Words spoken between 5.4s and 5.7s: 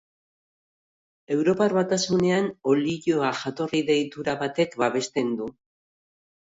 du.